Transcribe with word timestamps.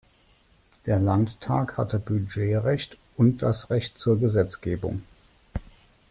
Der 0.87 0.97
Landtag 0.97 1.77
hatte 1.77 1.99
Budgetrecht 1.99 2.97
und 3.17 3.43
das 3.43 3.69
Recht 3.69 3.99
zur 3.99 4.19
Gesetzgebung. 4.19 5.03